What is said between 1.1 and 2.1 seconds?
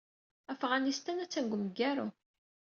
attan deg wemgaru.